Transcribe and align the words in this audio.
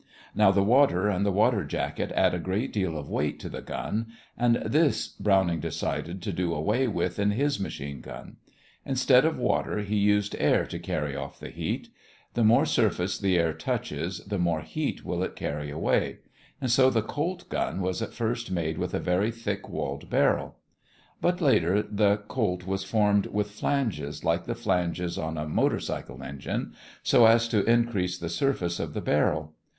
Now 0.33 0.49
the 0.49 0.63
water 0.63 1.09
and 1.09 1.23
the 1.23 1.31
water 1.31 1.63
jacket 1.63 2.11
add 2.15 2.33
a 2.33 2.39
great 2.39 2.73
deal 2.73 2.97
of 2.97 3.07
weight 3.07 3.39
to 3.41 3.49
the 3.49 3.61
gun, 3.61 4.07
and 4.35 4.55
this 4.65 5.07
Browning 5.09 5.59
decided 5.59 6.23
to 6.23 6.31
do 6.33 6.55
away 6.55 6.87
with 6.87 7.19
in 7.19 7.29
his 7.29 7.59
machine 7.59 8.01
gun. 8.01 8.37
Instead 8.83 9.25
of 9.25 9.37
water 9.37 9.81
he 9.81 9.95
used 9.97 10.35
air 10.39 10.65
to 10.65 10.79
carry 10.79 11.15
off 11.15 11.39
the 11.39 11.51
heat. 11.51 11.89
The 12.33 12.43
more 12.43 12.65
surface 12.65 13.19
the 13.19 13.37
air 13.37 13.53
touches, 13.53 14.25
the 14.25 14.39
more 14.39 14.61
heat 14.61 15.05
will 15.05 15.21
it 15.21 15.35
carry 15.35 15.69
away; 15.69 16.17
and 16.59 16.71
so 16.71 16.89
the 16.89 17.03
Colt 17.03 17.47
gun 17.47 17.79
was 17.79 18.01
at 18.01 18.11
first 18.11 18.49
made 18.49 18.79
with 18.79 18.95
a 18.95 18.99
very 18.99 19.29
thick 19.29 19.69
walled 19.69 20.09
barrel. 20.09 20.55
But 21.21 21.41
later 21.41 21.83
the 21.83 22.17
Colt 22.27 22.65
was 22.65 22.83
formed 22.83 23.27
with 23.27 23.51
flanges, 23.51 24.23
like 24.23 24.45
the 24.45 24.55
flanges 24.55 25.19
on 25.19 25.37
a 25.37 25.47
motor 25.47 25.79
cycle 25.79 26.23
engine, 26.23 26.73
so 27.03 27.27
as 27.27 27.47
to 27.49 27.63
increase 27.65 28.17
the 28.17 28.29
surface 28.29 28.79
of 28.79 28.95
the 28.95 29.01
barrel. 29.01 29.53